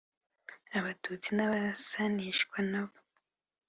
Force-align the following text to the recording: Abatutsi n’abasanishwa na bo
Abatutsi 0.77 1.29
n’abasanishwa 1.33 2.57
na 2.71 2.81
bo 2.87 2.97